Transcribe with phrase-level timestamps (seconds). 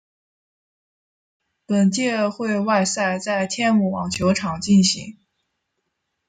[1.67, 5.19] 本届会外赛在天母网球场进行。